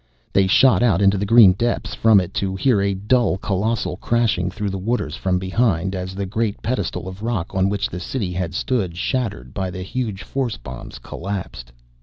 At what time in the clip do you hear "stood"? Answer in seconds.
8.55-8.97